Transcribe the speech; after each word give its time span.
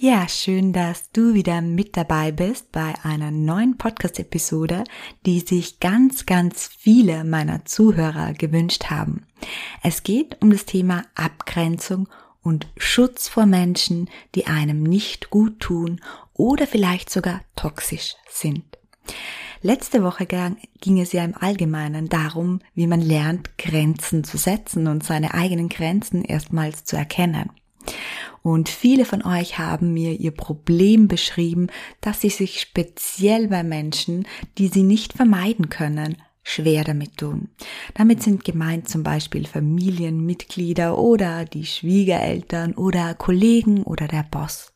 Ja, 0.00 0.28
schön, 0.28 0.72
dass 0.72 1.10
du 1.10 1.34
wieder 1.34 1.60
mit 1.60 1.96
dabei 1.96 2.30
bist 2.30 2.70
bei 2.70 2.94
einer 3.02 3.32
neuen 3.32 3.78
Podcast-Episode, 3.78 4.84
die 5.26 5.40
sich 5.40 5.80
ganz, 5.80 6.24
ganz 6.24 6.70
viele 6.78 7.24
meiner 7.24 7.64
Zuhörer 7.64 8.32
gewünscht 8.32 8.90
haben. 8.90 9.26
Es 9.82 10.04
geht 10.04 10.40
um 10.40 10.52
das 10.52 10.66
Thema 10.66 11.02
Abgrenzung 11.16 12.08
und 12.44 12.68
Schutz 12.76 13.26
vor 13.26 13.46
Menschen, 13.46 14.08
die 14.36 14.46
einem 14.46 14.84
nicht 14.84 15.30
gut 15.30 15.58
tun 15.58 16.00
oder 16.32 16.68
vielleicht 16.68 17.10
sogar 17.10 17.40
toxisch 17.56 18.14
sind. 18.30 18.62
Letzte 19.62 20.04
Woche 20.04 20.28
ging 20.80 21.00
es 21.00 21.10
ja 21.10 21.24
im 21.24 21.34
Allgemeinen 21.34 22.08
darum, 22.08 22.60
wie 22.72 22.86
man 22.86 23.00
lernt, 23.00 23.58
Grenzen 23.58 24.22
zu 24.22 24.36
setzen 24.36 24.86
und 24.86 25.02
seine 25.02 25.34
eigenen 25.34 25.68
Grenzen 25.68 26.22
erstmals 26.22 26.84
zu 26.84 26.94
erkennen. 26.94 27.50
Und 28.42 28.68
viele 28.68 29.04
von 29.04 29.22
euch 29.24 29.58
haben 29.58 29.92
mir 29.92 30.12
ihr 30.12 30.30
Problem 30.30 31.08
beschrieben, 31.08 31.68
dass 32.00 32.20
sie 32.20 32.30
sich 32.30 32.60
speziell 32.60 33.48
bei 33.48 33.62
Menschen, 33.62 34.26
die 34.58 34.68
sie 34.68 34.82
nicht 34.82 35.12
vermeiden 35.12 35.68
können, 35.68 36.16
schwer 36.42 36.84
damit 36.84 37.18
tun. 37.18 37.48
Damit 37.94 38.22
sind 38.22 38.44
gemeint 38.44 38.88
zum 38.88 39.02
Beispiel 39.02 39.46
Familienmitglieder 39.46 40.96
oder 40.96 41.44
die 41.44 41.66
Schwiegereltern 41.66 42.74
oder 42.74 43.14
Kollegen 43.14 43.82
oder 43.82 44.08
der 44.08 44.24
Boss. 44.30 44.72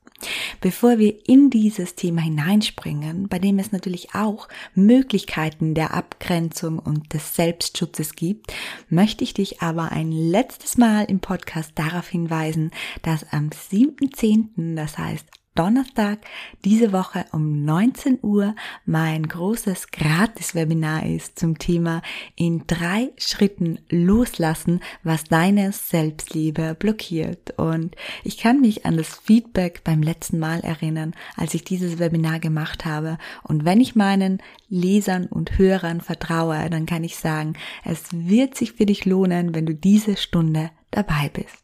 Bevor 0.60 0.98
wir 0.98 1.14
in 1.28 1.50
dieses 1.50 1.94
Thema 1.94 2.22
hineinspringen, 2.22 3.28
bei 3.28 3.38
dem 3.38 3.58
es 3.58 3.72
natürlich 3.72 4.14
auch 4.14 4.48
Möglichkeiten 4.74 5.74
der 5.74 5.94
Abgrenzung 5.94 6.78
und 6.78 7.12
des 7.12 7.34
Selbstschutzes 7.34 8.14
gibt, 8.14 8.52
möchte 8.88 9.24
ich 9.24 9.34
dich 9.34 9.60
aber 9.62 9.92
ein 9.92 10.12
letztes 10.12 10.76
Mal 10.76 11.04
im 11.04 11.20
Podcast 11.20 11.72
darauf 11.74 12.08
hinweisen, 12.08 12.70
dass 13.02 13.30
am 13.32 13.50
7.10., 13.50 14.76
das 14.76 14.98
heißt 14.98 15.26
Donnerstag 15.54 16.20
diese 16.64 16.92
Woche 16.92 17.26
um 17.32 17.62
19 17.66 18.20
Uhr 18.22 18.54
mein 18.86 19.28
großes 19.28 19.88
Gratis-Webinar 19.90 21.04
ist 21.04 21.38
zum 21.38 21.58
Thema 21.58 22.00
in 22.36 22.66
drei 22.66 23.10
Schritten 23.18 23.78
loslassen, 23.90 24.80
was 25.02 25.24
deine 25.24 25.72
Selbstliebe 25.72 26.74
blockiert. 26.74 27.58
Und 27.58 27.96
ich 28.24 28.38
kann 28.38 28.62
mich 28.62 28.86
an 28.86 28.96
das 28.96 29.14
Feedback 29.18 29.84
beim 29.84 30.02
letzten 30.02 30.38
Mal 30.38 30.60
erinnern, 30.60 31.12
als 31.36 31.52
ich 31.52 31.64
dieses 31.64 31.98
Webinar 31.98 32.40
gemacht 32.40 32.86
habe. 32.86 33.18
Und 33.42 33.66
wenn 33.66 33.82
ich 33.82 33.94
meinen 33.94 34.38
Lesern 34.70 35.26
und 35.26 35.58
Hörern 35.58 36.00
vertraue, 36.00 36.70
dann 36.70 36.86
kann 36.86 37.04
ich 37.04 37.16
sagen, 37.16 37.52
es 37.84 38.04
wird 38.10 38.54
sich 38.54 38.72
für 38.72 38.86
dich 38.86 39.04
lohnen, 39.04 39.54
wenn 39.54 39.66
du 39.66 39.74
diese 39.74 40.16
Stunde 40.16 40.70
dabei 40.90 41.30
bist. 41.30 41.61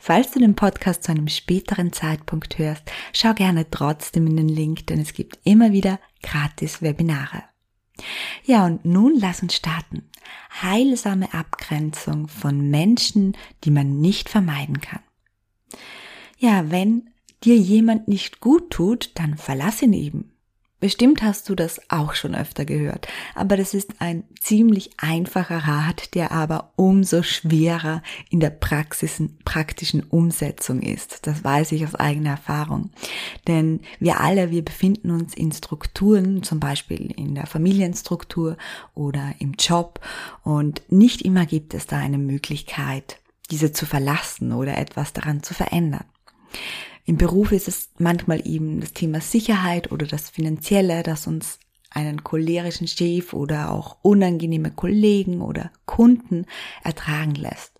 Falls 0.00 0.32
du 0.32 0.38
den 0.38 0.54
Podcast 0.54 1.04
zu 1.04 1.12
einem 1.12 1.28
späteren 1.28 1.92
Zeitpunkt 1.92 2.58
hörst, 2.58 2.82
schau 3.12 3.34
gerne 3.34 3.70
trotzdem 3.70 4.26
in 4.26 4.36
den 4.36 4.48
Link, 4.48 4.86
denn 4.86 5.00
es 5.00 5.12
gibt 5.12 5.38
immer 5.44 5.72
wieder 5.72 5.98
gratis 6.22 6.82
Webinare. 6.82 7.44
Ja, 8.44 8.66
und 8.66 8.84
nun 8.84 9.14
lass 9.18 9.42
uns 9.42 9.54
starten. 9.54 10.08
Heilsame 10.62 11.32
Abgrenzung 11.34 12.28
von 12.28 12.70
Menschen, 12.70 13.36
die 13.64 13.70
man 13.70 14.00
nicht 14.00 14.28
vermeiden 14.28 14.80
kann. 14.80 15.00
Ja, 16.38 16.70
wenn 16.70 17.10
dir 17.44 17.56
jemand 17.56 18.08
nicht 18.08 18.40
gut 18.40 18.70
tut, 18.70 19.10
dann 19.14 19.36
verlass 19.36 19.82
ihn 19.82 19.92
eben. 19.92 20.31
Bestimmt 20.82 21.22
hast 21.22 21.48
du 21.48 21.54
das 21.54 21.80
auch 21.90 22.14
schon 22.14 22.34
öfter 22.34 22.64
gehört, 22.64 23.06
aber 23.36 23.56
das 23.56 23.72
ist 23.72 24.00
ein 24.00 24.24
ziemlich 24.40 24.90
einfacher 24.96 25.58
Rat, 25.58 26.12
der 26.16 26.32
aber 26.32 26.72
umso 26.74 27.22
schwerer 27.22 28.02
in 28.30 28.40
der 28.40 28.50
Praxis, 28.50 29.22
praktischen 29.44 30.02
Umsetzung 30.02 30.82
ist. 30.82 31.24
Das 31.28 31.44
weiß 31.44 31.70
ich 31.70 31.86
aus 31.86 31.94
eigener 31.94 32.30
Erfahrung. 32.30 32.90
Denn 33.46 33.82
wir 34.00 34.18
alle, 34.18 34.50
wir 34.50 34.64
befinden 34.64 35.12
uns 35.12 35.34
in 35.34 35.52
Strukturen, 35.52 36.42
zum 36.42 36.58
Beispiel 36.58 37.12
in 37.12 37.36
der 37.36 37.46
Familienstruktur 37.46 38.56
oder 38.92 39.36
im 39.38 39.52
Job 39.52 40.00
und 40.42 40.82
nicht 40.88 41.22
immer 41.22 41.46
gibt 41.46 41.74
es 41.74 41.86
da 41.86 41.98
eine 41.98 42.18
Möglichkeit, 42.18 43.20
diese 43.52 43.70
zu 43.70 43.86
verlassen 43.86 44.50
oder 44.50 44.76
etwas 44.76 45.12
daran 45.12 45.44
zu 45.44 45.54
verändern. 45.54 46.06
Im 47.04 47.16
Beruf 47.16 47.52
ist 47.52 47.68
es 47.68 47.90
manchmal 47.98 48.46
eben 48.46 48.80
das 48.80 48.92
Thema 48.92 49.20
Sicherheit 49.20 49.90
oder 49.90 50.06
das 50.06 50.30
Finanzielle, 50.30 51.02
das 51.02 51.26
uns 51.26 51.58
einen 51.90 52.24
cholerischen 52.24 52.88
Chef 52.88 53.32
oder 53.32 53.70
auch 53.70 53.98
unangenehme 54.02 54.70
Kollegen 54.70 55.42
oder 55.42 55.70
Kunden 55.84 56.46
ertragen 56.82 57.34
lässt. 57.34 57.72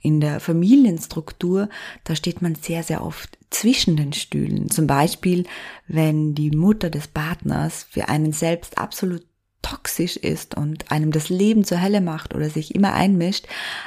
In 0.00 0.20
der 0.20 0.40
Familienstruktur, 0.40 1.68
da 2.04 2.16
steht 2.16 2.40
man 2.40 2.54
sehr, 2.54 2.82
sehr 2.82 3.04
oft 3.04 3.36
zwischen 3.50 3.96
den 3.96 4.12
Stühlen. 4.14 4.70
Zum 4.70 4.86
Beispiel, 4.86 5.44
wenn 5.86 6.34
die 6.34 6.50
Mutter 6.50 6.88
des 6.88 7.08
Partners 7.08 7.86
für 7.90 8.08
einen 8.08 8.32
selbst 8.32 8.78
absolut 8.78 9.27
toxisch 9.68 10.16
ist 10.16 10.56
und 10.56 10.90
einem 10.90 11.12
das 11.12 11.28
Leben 11.28 11.64
zur 11.64 11.82
Hölle 11.82 12.00
macht 12.00 12.34
oder 12.34 12.48
sich 12.48 12.74
immer 12.74 12.94
einmischt, 12.94 13.46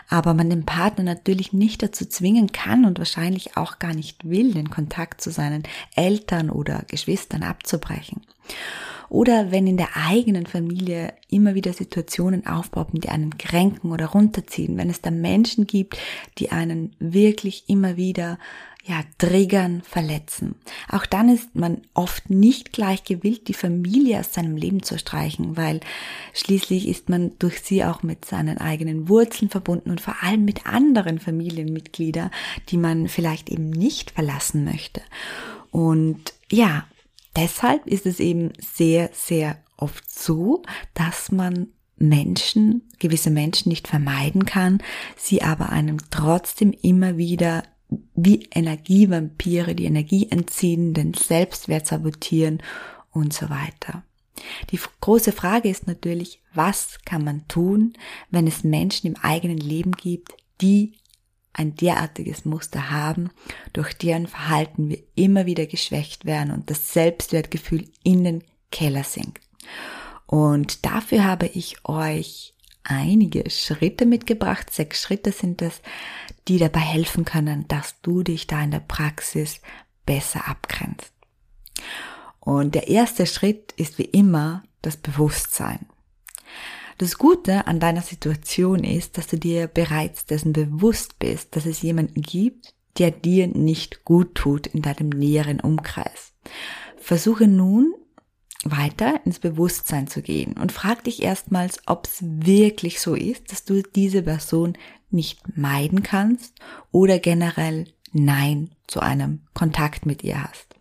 aber 0.10 0.34
man 0.34 0.50
den 0.50 0.66
Partner 0.66 1.04
natürlich 1.04 1.54
nicht 1.54 1.82
dazu 1.82 2.06
zwingen 2.06 2.52
kann 2.52 2.86
und 2.86 3.00
wahrscheinlich 3.00 3.58
auch 3.58 3.80
gar 3.80 3.94
nicht 3.94 4.30
will, 4.30 4.54
den 4.54 4.70
Kontakt 4.70 5.22
zu 5.22 5.32
seinen 5.32 5.64
Eltern 5.96 6.50
oder 6.50 6.84
Geschwistern 6.88 7.44
abzubrechen. 7.44 8.22
Oder 9.10 9.52
wenn 9.52 9.68
in 9.68 9.76
der 9.76 9.90
eigenen 10.08 10.46
Familie 10.46 11.14
immer 11.30 11.54
wieder 11.54 11.74
Situationen 11.74 12.48
aufpoppen, 12.48 13.02
die 13.02 13.10
einen 13.10 13.38
kränken 13.38 13.92
oder 13.92 14.06
runterziehen, 14.06 14.78
wenn 14.78 14.90
es 14.90 15.02
da 15.02 15.12
Menschen 15.12 15.68
gibt, 15.68 15.98
die 16.38 16.52
einen 16.52 16.96
wirklich 17.00 17.66
immer 17.68 17.98
wieder 17.98 18.40
ja, 18.84 19.02
triggern, 19.18 19.82
verletzen. 19.84 20.56
Auch 20.90 21.06
dann 21.06 21.30
ist 21.30 21.56
man 21.56 21.82
oft 21.94 22.30
nicht 22.30 22.74
gleich 22.74 23.04
gewillt, 23.04 23.48
die 23.48 23.54
Familie 23.54 24.20
aus 24.20 24.34
seinem 24.34 24.56
Leben 24.56 24.82
zu 24.82 24.98
streichen, 24.98 25.56
weil 25.56 25.82
schließlich 26.34 26.88
ist 26.88 27.08
man 27.08 27.38
durch 27.38 27.62
sie 27.62 27.84
auch 27.84 28.02
mit 28.02 28.26
seinen 28.26 28.58
eigenen 28.58 29.08
Wurzeln 29.08 29.50
verbunden 29.50 29.92
und 29.92 30.02
vor 30.02 30.16
allem 30.22 30.46
mit 30.46 30.66
anderen 30.66 31.20
Familienmitgliedern, 31.20 32.32
die 32.70 32.78
man 32.78 33.08
vielleicht 33.08 33.50
eben 33.50 33.70
nicht 33.70 34.12
verlassen 34.12 34.64
möchte. 34.64 35.02
Und 35.70 36.34
ja, 36.52 36.86
deshalb 37.36 37.86
ist 37.86 38.08
es 38.08 38.20
eben 38.20 38.52
sehr, 38.60 39.12
sehr 39.14 39.58
oft 39.78 40.10
so, 40.10 40.64
dass 40.96 41.32
man 41.32 41.68
Menschen, 41.98 42.90
gewisse 42.98 43.30
Menschen 43.30 43.70
nicht 43.70 43.88
vermeiden 43.88 44.46
kann, 44.46 44.80
sie 45.16 45.44
aber 45.44 45.70
einem 45.70 45.98
trotzdem 46.10 46.72
immer 46.82 47.18
wieder 47.18 47.64
wie 48.16 48.48
Energievampire 48.52 49.76
die 49.76 49.86
Energie 49.86 50.28
entziehen, 50.30 50.94
den 50.94 51.14
Selbstwert 51.14 51.88
sabotieren 51.88 52.62
und 53.12 53.34
so 53.34 53.50
weiter. 53.50 54.04
Die 54.72 54.80
große 55.02 55.32
Frage 55.32 55.70
ist 55.70 55.88
natürlich, 55.88 56.42
was 56.54 57.00
kann 57.06 57.24
man 57.24 57.48
tun, 57.48 57.94
wenn 58.30 58.48
es 58.48 58.64
Menschen 58.64 59.08
im 59.08 59.16
eigenen 59.22 59.58
Leben 59.58 59.92
gibt, 59.92 60.34
die 60.62 60.94
ein 61.54 61.76
derartiges 61.76 62.46
Muster 62.46 62.90
haben, 62.92 63.30
durch 63.74 63.94
deren 63.94 64.28
Verhalten 64.28 64.90
wir 64.90 65.00
immer 65.16 65.46
wieder 65.46 65.66
geschwächt 65.66 66.26
werden 66.26 66.52
und 66.52 66.70
das 66.70 66.94
Selbstwertgefühl 66.94 67.90
in 68.04 68.24
den 68.24 68.44
Keller 68.72 69.04
sinkt. 69.04 69.44
Und 70.26 70.86
dafür 70.86 71.26
habe 71.26 71.48
ich 71.48 71.84
euch 71.84 72.54
einige 72.84 73.50
Schritte 73.50 74.06
mitgebracht. 74.06 74.72
Sechs 74.72 75.02
Schritte 75.02 75.32
sind 75.32 75.62
es, 75.62 75.82
die 76.48 76.58
dabei 76.58 76.80
helfen 76.80 77.26
können, 77.26 77.68
dass 77.68 78.02
du 78.02 78.24
dich 78.24 78.48
da 78.48 78.62
in 78.64 78.72
der 78.72 78.80
Praxis 78.80 79.62
besser 80.06 80.48
abgrenzt. 80.48 81.14
Und 82.40 82.76
der 82.76 82.88
erste 82.88 83.26
Schritt 83.26 83.74
ist 83.78 83.98
wie 83.98 84.06
immer 84.06 84.64
das 84.82 84.98
Bewusstsein. 84.98 85.86
Das 86.98 87.18
Gute 87.18 87.68
an 87.68 87.80
deiner 87.80 88.02
Situation 88.02 88.84
ist, 88.84 89.18
dass 89.18 89.28
du 89.28 89.38
dir 89.38 89.68
bereits 89.68 90.26
dessen 90.26 90.54
bewusst 90.54 91.18
bist, 91.20 91.56
dass 91.56 91.66
es 91.66 91.82
jemanden 91.82 92.22
gibt, 92.22 92.74
der 92.98 93.12
dir 93.12 93.48
nicht 93.48 94.04
gut 94.06 94.36
tut 94.36 94.68
in 94.68 94.82
deinem 94.82 95.10
näheren 95.10 95.60
Umkreis. 95.60 96.34
Versuche 96.98 97.48
nun 97.48 97.94
weiter 98.64 99.20
ins 99.26 99.40
Bewusstsein 99.40 100.08
zu 100.08 100.22
gehen 100.22 100.54
und 100.54 100.72
frag 100.72 101.04
dich 101.04 101.22
erstmals, 101.24 101.82
ob 101.88 102.08
es 102.08 102.20
wirklich 102.22 103.02
so 103.02 103.16
ist, 103.16 103.52
dass 103.52 103.66
du 103.66 103.82
diese 103.82 104.24
Person 104.24 104.78
nicht 105.10 105.58
meiden 105.58 106.04
kannst 106.04 106.54
oder 106.92 107.20
generell 107.20 107.86
Nein 108.14 108.72
zu 108.88 109.00
einem 109.00 109.42
Kontakt 109.54 110.06
mit 110.06 110.24
ihr 110.24 110.44
hast. 110.44 110.76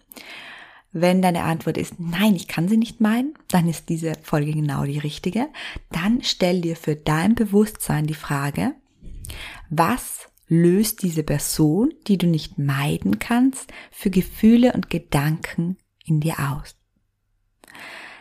Wenn 0.93 1.23
deine 1.23 1.45
Antwort 1.45 1.79
ist, 1.79 2.01
nein, 2.01 2.35
ich 2.35 2.49
kann 2.49 2.69
sie 2.69 2.77
nicht 2.77 3.01
meinen, 3.01 3.35
dann 3.49 3.69
ist 3.69 3.89
diese 3.89 4.15
Folge 4.23 4.53
genau 4.53 4.85
die 4.85 4.99
richtige. 4.99 5.49
Dann 5.93 6.21
stell 6.23 6.61
dir 6.61 6.75
für 6.75 6.97
dein 6.97 7.37
Bewusstsein 7.37 8.09
die 8.09 8.15
Frage, 8.15 8.75
was 9.69 10.29
löst 10.49 11.03
diese 11.03 11.23
Person, 11.23 11.95
die 12.09 12.19
du 12.19 12.27
nicht 12.27 12.59
meiden 12.59 13.21
kannst, 13.21 13.73
für 13.93 14.11
Gefühle 14.11 14.73
und 14.73 14.91
Gedanken 14.91 15.77
in 16.05 16.19
dir 16.19 16.35
aus? 16.41 16.80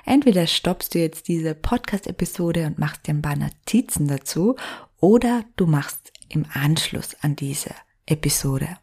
Entweder 0.05 0.47
stoppst 0.47 0.95
du 0.95 0.99
jetzt 0.99 1.27
diese 1.27 1.53
Podcast-Episode 1.53 2.65
und 2.65 2.79
machst 2.79 3.07
dir 3.07 3.13
ein 3.13 3.21
paar 3.21 3.35
Notizen 3.35 4.07
dazu 4.07 4.55
oder 4.99 5.43
du 5.55 5.65
machst 5.67 6.11
im 6.29 6.45
Anschluss 6.53 7.15
an 7.21 7.35
diese 7.35 7.71
Episode 8.05 8.77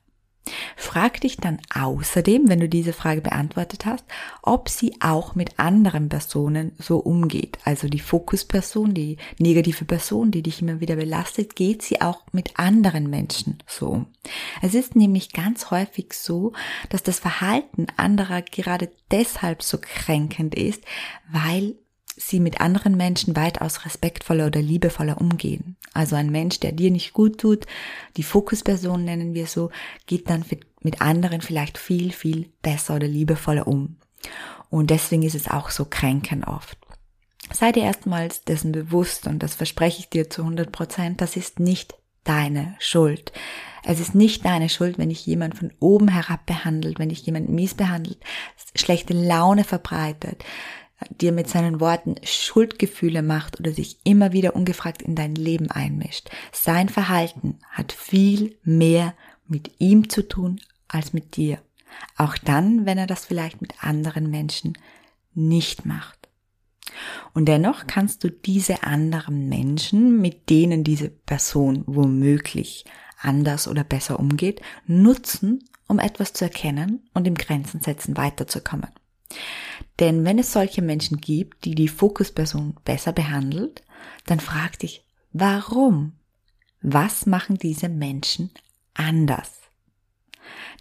Frag 0.77 1.21
dich 1.21 1.37
dann 1.37 1.59
außerdem, 1.75 2.49
wenn 2.49 2.61
du 2.61 2.69
diese 2.69 2.93
Frage 2.93 3.21
beantwortet 3.21 3.87
hast, 3.87 4.05
ob 4.43 4.69
sie 4.69 4.95
auch 5.01 5.35
mit 5.35 5.59
anderen 5.59 6.09
Personen 6.09 6.73
so 6.79 6.99
umgeht. 6.99 7.59
Also 7.65 7.89
die 7.89 7.99
Fokusperson, 7.99 8.95
die 8.95 9.17
negative 9.39 9.85
Person, 9.85 10.31
die 10.31 10.43
dich 10.43 10.63
immer 10.63 10.81
wieder 10.81 10.97
belastet, 10.97 11.57
geht 11.57 11.83
sie 11.83 12.01
auch 12.01 12.25
mit 12.33 12.59
anderen 12.59 13.11
Menschen 13.11 13.63
so 13.67 13.89
um. 13.89 14.07
Es 14.63 14.75
ist 14.75 14.97
nämlich 14.97 15.33
ganz 15.33 15.71
häufig 15.71 16.13
so, 16.13 16.53
dass 16.91 17.03
das 17.03 17.19
Verhalten 17.19 17.87
anderer 17.97 18.43
gerade 18.43 18.91
deshalb 19.11 19.63
so 19.63 19.79
kränkend 19.79 20.55
ist, 20.55 20.85
weil 21.31 21.77
sie 22.17 22.41
mit 22.41 22.61
anderen 22.61 22.97
Menschen 22.97 23.37
weitaus 23.37 23.85
respektvoller 23.85 24.47
oder 24.47 24.63
liebevoller 24.63 25.21
umgehen. 25.21 25.77
Also 25.93 26.17
ein 26.17 26.31
Mensch, 26.31 26.61
der 26.61 26.73
dir 26.73 26.91
nicht 26.91 27.13
gut 27.13 27.39
tut, 27.39 27.67
die 28.17 28.23
Fokusperson 28.23 29.05
nennen 29.05 29.35
wir 29.35 29.47
so, 29.47 29.71
geht 30.07 30.31
dann 30.31 30.45
mit 30.81 31.03
anderen 31.03 31.41
vielleicht 31.43 31.79
viel, 31.79 32.13
viel 32.13 32.51
besser 32.63 32.97
oder 32.97 33.07
liebevoller 33.07 33.67
um. 33.67 33.97
Und 34.71 34.91
deswegen 34.91 35.23
ist 35.23 35.35
es 35.35 35.49
auch 35.49 35.71
so 35.71 35.85
kränken 35.85 36.45
oft. 36.45 36.79
Sei 37.53 37.71
dir 37.71 37.85
erstmals 37.85 38.43
dessen 38.43 38.73
bewusst 38.73 39.27
und 39.27 39.43
das 39.43 39.55
verspreche 39.55 40.01
ich 40.01 40.09
dir 40.09 40.29
zu 40.29 40.43
100 40.43 40.73
Prozent, 40.73 41.21
das 41.21 41.37
ist 41.37 41.61
nicht 41.61 41.95
deine 42.25 42.75
Schuld. 42.81 43.33
Es 43.85 44.01
ist 44.01 44.17
nicht 44.17 44.45
deine 44.45 44.69
Schuld, 44.69 44.99
wenn 44.99 45.11
dich 45.11 45.25
jemand 45.27 45.57
von 45.57 45.73
oben 45.79 46.09
herab 46.09 46.45
behandelt, 46.45 46.99
wenn 46.99 47.11
dich 47.11 47.25
jemand 47.25 47.49
mies 47.49 47.75
behandelt, 47.75 48.19
schlechte 48.75 49.15
Laune 49.15 49.63
verbreitet, 49.63 50.45
dir 51.11 51.33
mit 51.33 51.49
seinen 51.49 51.81
Worten 51.81 52.17
Schuldgefühle 52.23 53.23
macht 53.23 53.61
oder 53.61 53.73
sich 53.73 53.99
immer 54.05 54.33
wieder 54.33 54.57
ungefragt 54.57 55.03
in 55.03 55.15
dein 55.15 55.35
Leben 55.35 55.71
einmischt. 55.71 56.31
Sein 56.53 56.89
Verhalten 56.89 57.59
hat 57.71 57.93
viel 57.93 58.57
mehr 58.63 59.15
mit 59.47 59.73
ihm 59.79 60.09
zu 60.09 60.27
tun 60.27 60.61
als 60.89 61.13
mit 61.13 61.37
dir. 61.37 61.59
Auch 62.17 62.37
dann, 62.39 62.87
wenn 62.87 62.99
er 62.99 63.07
das 63.07 63.25
vielleicht 63.25 63.61
mit 63.61 63.83
anderen 63.83 64.31
Menschen 64.31 64.77
nicht 65.35 65.87
macht. 65.87 66.29
Und 67.35 67.47
dennoch 67.47 67.87
kannst 67.87 68.25
du 68.25 68.31
diese 68.31 68.83
anderen 68.83 69.49
Menschen, 69.49 70.21
mit 70.21 70.49
denen 70.49 70.85
diese 70.85 71.11
Person 71.11 71.85
womöglich 71.87 72.85
anders 73.21 73.69
oder 73.69 73.85
besser 73.85 74.19
umgeht, 74.19 74.61
nutzen, 74.87 75.65
um 75.89 75.99
etwas 75.99 76.33
zu 76.33 76.45
erkennen 76.45 77.09
und 77.13 77.27
im 77.27 77.35
Grenzen 77.35 77.81
setzen 77.81 78.17
weiterzukommen. 78.17 78.91
Denn 79.99 80.25
wenn 80.25 80.39
es 80.39 80.53
solche 80.53 80.83
Menschen 80.83 81.19
gibt, 81.19 81.65
die 81.65 81.75
die 81.75 81.89
Fokusperson 81.89 82.77
besser 82.85 83.13
behandelt, 83.13 83.83
dann 84.27 84.41
frag 84.41 84.79
dich, 84.79 85.05
warum? 85.33 86.13
Was 86.83 87.27
machen 87.27 87.57
diese 87.57 87.89
Menschen 87.89 88.51
anders? 88.95 89.51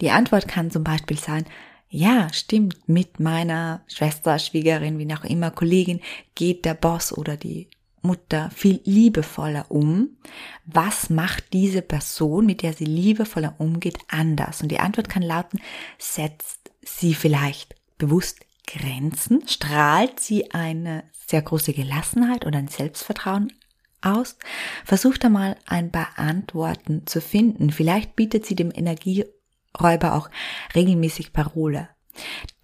Die 0.02 0.12
Antwort 0.12 0.48
kann 0.48 0.72
zum 0.72 0.84
Beispiel 0.84 1.18
sein, 1.18 1.46
ja, 1.88 2.32
stimmt, 2.34 2.90
mit 2.90 3.20
meiner 3.20 3.84
Schwester, 3.88 4.38
Schwiegerin, 4.38 5.00
wie 5.00 5.14
auch 5.14 5.24
immer, 5.24 5.52
Kollegin 5.52 6.02
geht 6.34 6.66
der 6.66 6.74
Boss 6.74 7.18
oder 7.18 7.38
die 7.38 7.70
Mutter 8.02 8.52
viel 8.52 8.82
liebevoller 8.84 9.72
um. 9.72 10.18
Was 10.66 11.10
macht 11.10 11.54
diese 11.54 11.82
Person, 11.82 12.46
mit 12.46 12.62
der 12.62 12.74
sie 12.74 12.86
liebevoller 12.86 13.56
umgeht, 13.60 13.98
anders? 14.10 14.62
Und 14.62 14.70
die 14.70 14.80
Antwort 14.80 15.10
kann 15.10 15.24
lauten, 15.24 15.62
setzt 15.98 16.72
sie 16.82 17.14
vielleicht 17.14 17.76
bewusst 17.98 18.40
Grenzen? 18.68 19.48
Strahlt 19.48 20.20
sie 20.20 20.52
eine 20.52 21.04
sehr 21.28 21.42
große 21.42 21.74
Gelassenheit 21.74 22.46
oder 22.46 22.60
ein 22.60 22.68
Selbstvertrauen 22.68 23.54
aus? 24.02 24.38
Versucht 24.84 25.26
einmal 25.26 25.58
ein 25.66 25.92
paar 25.92 26.18
Antworten 26.18 27.06
zu 27.08 27.22
finden. 27.22 27.72
Vielleicht 27.72 28.16
bietet 28.16 28.46
sie 28.46 28.56
dem 28.56 28.72
Energieräuber 28.74 30.14
auch 30.16 30.30
regelmäßig 30.74 31.34
Parole. 31.34 31.90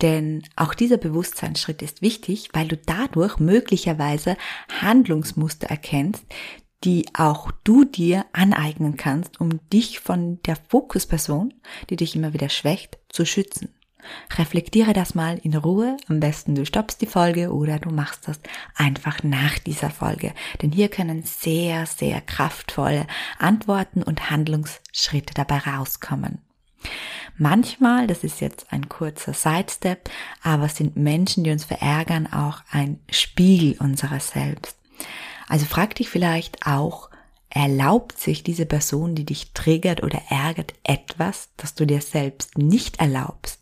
Denn 0.02 0.44
auch 0.56 0.74
dieser 0.74 0.98
Bewusstseinsschritt 0.98 1.82
ist 1.82 2.02
wichtig, 2.02 2.50
weil 2.54 2.68
du 2.68 2.78
dadurch 2.78 3.38
möglicherweise 3.38 4.38
Handlungsmuster 4.82 5.68
erkennst, 5.68 6.24
die 6.84 7.06
auch 7.14 7.52
du 7.64 7.84
dir 7.84 8.26
aneignen 8.34 8.98
kannst, 8.98 9.40
um 9.40 9.60
dich 9.70 10.00
von 10.00 10.42
der 10.44 10.56
Fokusperson, 10.56 11.54
die 11.90 11.96
dich 11.96 12.16
immer 12.16 12.34
wieder 12.34 12.50
schwächt, 12.50 12.98
zu 13.10 13.26
schützen. 13.26 13.70
Reflektiere 14.38 14.94
das 14.94 15.16
mal 15.16 15.38
in 15.44 15.56
Ruhe. 15.56 15.98
Am 16.08 16.20
besten 16.20 16.56
du 16.56 16.66
stoppst 16.66 17.02
die 17.02 17.08
Folge 17.08 17.52
oder 17.54 17.80
du 17.80 17.90
machst 17.90 18.28
das 18.28 18.40
einfach 18.76 19.24
nach 19.24 19.60
dieser 19.60 19.90
Folge. 19.90 20.34
Denn 20.62 20.72
hier 20.72 20.90
können 20.90 21.24
sehr, 21.24 21.86
sehr 21.86 22.22
kraftvolle 22.22 23.08
Antworten 23.40 24.04
und 24.04 24.30
Handlungsschritte 24.30 25.34
dabei 25.34 25.60
rauskommen. 25.60 26.40
Manchmal, 27.38 28.08
das 28.08 28.24
ist 28.24 28.42
jetzt 28.42 28.68
ein 28.72 28.90
kurzer 28.90 29.34
Sidestep, 29.34 30.10
aber 30.44 30.68
sind 30.68 30.96
Menschen, 30.96 31.44
die 31.44 31.52
uns 31.52 31.66
verärgern, 31.66 32.32
auch 32.32 32.62
ein 32.72 33.00
Spiegel 33.10 33.76
unserer 33.80 34.20
selbst. 34.20 34.78
Also 35.48 35.66
frag 35.66 35.96
dich 35.96 36.10
vielleicht 36.10 36.66
auch, 36.68 37.10
erlaubt 37.50 38.18
sich 38.20 38.44
diese 38.44 38.66
Person, 38.66 39.16
die 39.16 39.26
dich 39.26 39.54
triggert 39.54 40.04
oder 40.04 40.22
ärgert, 40.30 40.74
etwas, 40.84 41.50
das 41.58 41.76
du 41.76 41.86
dir 41.86 42.02
selbst 42.02 42.58
nicht 42.58 43.00
erlaubst? 43.00 43.61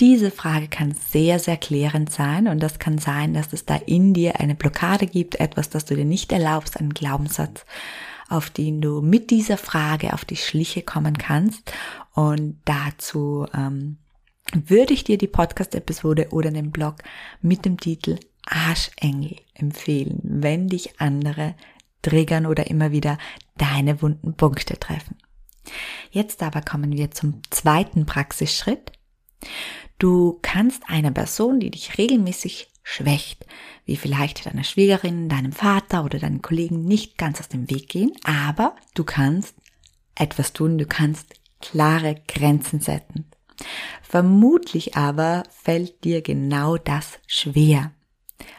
Diese 0.00 0.30
Frage 0.30 0.68
kann 0.68 0.94
sehr, 0.94 1.40
sehr 1.40 1.56
klärend 1.56 2.12
sein 2.12 2.46
und 2.46 2.60
das 2.60 2.78
kann 2.78 2.98
sein, 2.98 3.34
dass 3.34 3.52
es 3.52 3.64
da 3.64 3.74
in 3.74 4.14
dir 4.14 4.38
eine 4.38 4.54
Blockade 4.54 5.06
gibt, 5.06 5.40
etwas, 5.40 5.70
das 5.70 5.86
du 5.86 5.96
dir 5.96 6.04
nicht 6.04 6.30
erlaubst, 6.30 6.78
einen 6.78 6.94
Glaubenssatz, 6.94 7.64
auf 8.28 8.48
den 8.48 8.80
du 8.80 9.00
mit 9.00 9.30
dieser 9.30 9.56
Frage 9.56 10.12
auf 10.12 10.24
die 10.24 10.36
Schliche 10.36 10.82
kommen 10.82 11.18
kannst. 11.18 11.72
Und 12.14 12.60
dazu 12.64 13.46
ähm, 13.52 13.96
würde 14.52 14.94
ich 14.94 15.02
dir 15.02 15.18
die 15.18 15.26
Podcast-Episode 15.26 16.28
oder 16.30 16.52
den 16.52 16.70
Blog 16.70 16.96
mit 17.42 17.64
dem 17.64 17.78
Titel 17.78 18.20
Arschengel 18.46 19.36
empfehlen, 19.54 20.20
wenn 20.22 20.68
dich 20.68 21.00
andere 21.00 21.54
triggern 22.02 22.46
oder 22.46 22.68
immer 22.68 22.92
wieder 22.92 23.18
deine 23.56 24.00
wunden 24.00 24.34
Punkte 24.34 24.78
treffen. 24.78 25.16
Jetzt 26.12 26.42
aber 26.42 26.62
kommen 26.62 26.92
wir 26.92 27.10
zum 27.10 27.42
zweiten 27.50 28.06
Praxisschritt. 28.06 28.92
Du 29.98 30.38
kannst 30.42 30.82
einer 30.88 31.10
Person, 31.10 31.60
die 31.60 31.70
dich 31.70 31.98
regelmäßig 31.98 32.68
schwächt, 32.82 33.46
wie 33.84 33.96
vielleicht 33.96 34.46
deiner 34.46 34.64
Schwiegerin, 34.64 35.28
deinem 35.28 35.52
Vater 35.52 36.04
oder 36.04 36.18
deinen 36.18 36.40
Kollegen 36.40 36.84
nicht 36.84 37.18
ganz 37.18 37.40
aus 37.40 37.48
dem 37.48 37.68
Weg 37.70 37.88
gehen, 37.88 38.12
aber 38.24 38.76
du 38.94 39.04
kannst 39.04 39.54
etwas 40.14 40.52
tun, 40.52 40.78
du 40.78 40.86
kannst 40.86 41.34
klare 41.60 42.16
Grenzen 42.26 42.80
setzen. 42.80 43.26
Vermutlich 44.02 44.96
aber 44.96 45.42
fällt 45.50 46.04
dir 46.04 46.22
genau 46.22 46.76
das 46.76 47.18
schwer. 47.26 47.92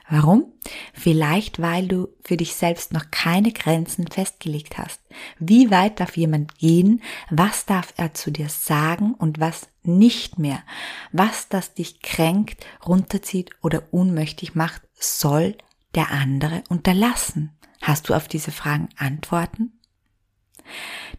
Warum? 0.10 0.52
Vielleicht, 0.94 1.62
weil 1.62 1.88
du 1.88 2.10
für 2.24 2.36
dich 2.36 2.56
selbst 2.56 2.94
noch 2.94 3.12
keine 3.12 3.52
Grenzen 3.52 4.08
festgelegt 4.08 4.78
hast. 4.78 5.00
Wie 5.40 5.72
weit 5.72 6.00
darf 6.00 6.18
jemand 6.18 6.58
gehen? 6.58 7.02
Was 7.30 7.66
darf 7.66 7.94
er 7.98 8.14
zu 8.14 8.32
dir 8.32 8.50
sagen 8.50 9.14
und 9.14 9.40
was 9.40 9.70
nicht 9.84 10.40
mehr? 10.40 10.64
Was 11.12 11.48
das 11.48 11.74
dich 11.74 12.02
kränkt, 12.02 12.66
runterzieht 12.86 13.52
oder 13.62 13.84
unmöglich 13.92 14.56
macht, 14.56 14.82
soll 14.94 15.56
der 15.96 16.12
andere 16.12 16.64
unterlassen? 16.70 17.56
Hast 17.82 18.10
du 18.10 18.14
auf 18.14 18.28
diese 18.28 18.52
Fragen 18.52 18.90
Antworten? 18.98 19.79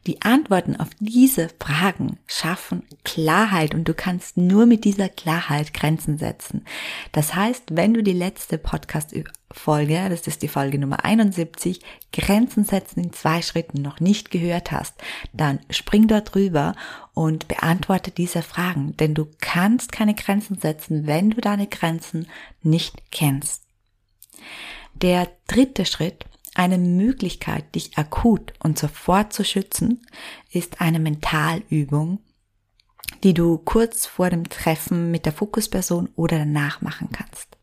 Die 0.06 0.22
Antworten 0.22 0.76
auf 0.76 0.88
diese 0.98 1.50
Fragen 1.60 2.18
schaffen 2.26 2.84
Klarheit 3.04 3.74
und 3.74 3.84
du 3.84 3.94
kannst 3.94 4.36
nur 4.36 4.66
mit 4.66 4.84
dieser 4.84 5.08
Klarheit 5.08 5.74
Grenzen 5.74 6.16
setzen. 6.16 6.64
Das 7.12 7.34
heißt, 7.34 7.64
wenn 7.76 7.92
du 7.92 8.02
die 8.02 8.12
letzte 8.12 8.56
Podcast-Folge, 8.56 10.06
das 10.08 10.26
ist 10.26 10.42
die 10.42 10.48
Folge 10.48 10.78
Nummer 10.78 11.04
71, 11.04 11.80
Grenzen 12.12 12.64
setzen 12.64 13.04
in 13.04 13.12
zwei 13.12 13.42
Schritten 13.42 13.82
noch 13.82 14.00
nicht 14.00 14.30
gehört 14.30 14.72
hast, 14.72 14.94
dann 15.32 15.60
spring 15.70 16.08
dort 16.08 16.34
rüber 16.34 16.74
und 17.12 17.48
beantworte 17.48 18.10
diese 18.10 18.42
Fragen, 18.42 18.96
denn 18.96 19.14
du 19.14 19.28
kannst 19.40 19.92
keine 19.92 20.14
Grenzen 20.14 20.58
setzen, 20.58 21.06
wenn 21.06 21.30
du 21.30 21.40
deine 21.40 21.66
Grenzen 21.66 22.26
nicht 22.62 23.10
kennst. 23.10 23.62
Der 24.94 25.28
dritte 25.46 25.84
Schritt 25.84 26.24
eine 26.54 26.78
Möglichkeit, 26.78 27.74
dich 27.74 27.96
akut 27.96 28.52
und 28.58 28.78
sofort 28.78 29.32
zu 29.32 29.44
schützen, 29.44 30.02
ist 30.50 30.80
eine 30.80 30.98
Mentalübung, 30.98 32.20
die 33.22 33.34
du 33.34 33.58
kurz 33.58 34.06
vor 34.06 34.30
dem 34.30 34.48
Treffen 34.48 35.10
mit 35.10 35.26
der 35.26 35.32
Fokusperson 35.32 36.08
oder 36.16 36.38
danach 36.38 36.80
machen 36.80 37.10
kannst. 37.12 37.56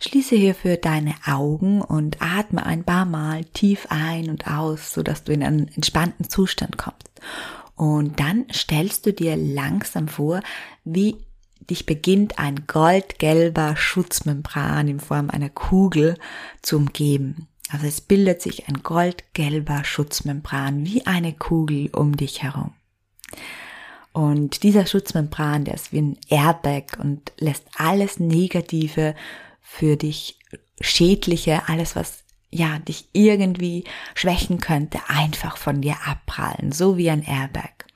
Schließe 0.00 0.36
hierfür 0.36 0.76
deine 0.76 1.14
Augen 1.26 1.82
und 1.82 2.22
atme 2.22 2.64
ein 2.64 2.84
paar 2.84 3.04
Mal 3.04 3.44
tief 3.46 3.86
ein 3.90 4.30
und 4.30 4.46
aus, 4.46 4.92
sodass 4.92 5.24
du 5.24 5.32
in 5.32 5.42
einen 5.42 5.68
entspannten 5.68 6.28
Zustand 6.28 6.78
kommst. 6.78 7.10
Und 7.74 8.20
dann 8.20 8.46
stellst 8.52 9.06
du 9.06 9.12
dir 9.12 9.36
langsam 9.36 10.06
vor, 10.06 10.40
wie 10.84 11.16
dich 11.68 11.84
beginnt 11.84 12.38
ein 12.38 12.66
goldgelber 12.66 13.76
Schutzmembran 13.76 14.88
in 14.88 15.00
Form 15.00 15.30
einer 15.30 15.50
Kugel 15.50 16.16
zu 16.62 16.76
umgeben. 16.76 17.48
Also 17.70 17.86
es 17.86 18.00
bildet 18.00 18.42
sich 18.42 18.68
ein 18.68 18.82
goldgelber 18.82 19.84
Schutzmembran 19.84 20.86
wie 20.86 21.06
eine 21.06 21.32
Kugel 21.32 21.90
um 21.92 22.16
dich 22.16 22.42
herum. 22.42 22.72
Und 24.12 24.62
dieser 24.62 24.86
Schutzmembran, 24.86 25.64
der 25.64 25.74
ist 25.74 25.92
wie 25.92 26.00
ein 26.00 26.18
Airbag 26.28 26.98
und 26.98 27.32
lässt 27.38 27.66
alles 27.76 28.18
Negative 28.18 29.14
für 29.60 29.96
dich 29.96 30.38
schädliche, 30.80 31.68
alles 31.68 31.94
was 31.94 32.24
ja 32.50 32.78
dich 32.78 33.08
irgendwie 33.12 33.84
schwächen 34.14 34.58
könnte, 34.58 34.98
einfach 35.08 35.56
von 35.56 35.82
dir 35.82 35.96
abprallen, 36.06 36.72
so 36.72 36.96
wie 36.96 37.10
ein 37.10 37.22
Airbag. 37.22 37.86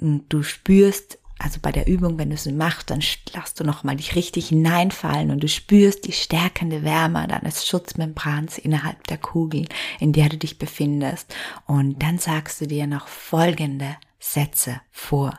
Und 0.00 0.24
du 0.28 0.42
spürst 0.42 1.18
also 1.38 1.58
bei 1.60 1.70
der 1.70 1.86
Übung, 1.86 2.18
wenn 2.18 2.30
du 2.30 2.34
es 2.34 2.46
machst, 2.46 2.90
dann 2.90 3.02
lass 3.34 3.54
du 3.54 3.64
nochmal 3.64 3.96
dich 3.96 4.14
richtig 4.14 4.48
hineinfallen 4.48 5.30
und 5.30 5.42
du 5.42 5.48
spürst 5.48 6.06
die 6.06 6.12
stärkende 6.12 6.82
Wärme 6.82 7.26
deines 7.28 7.66
Schutzmembrans 7.66 8.58
innerhalb 8.58 9.06
der 9.06 9.18
Kugel, 9.18 9.66
in 10.00 10.12
der 10.12 10.30
du 10.30 10.38
dich 10.38 10.58
befindest. 10.58 11.34
Und 11.66 12.02
dann 12.02 12.18
sagst 12.18 12.60
du 12.60 12.66
dir 12.66 12.86
noch 12.86 13.08
folgende 13.08 13.96
Sätze 14.18 14.80
vor. 14.90 15.38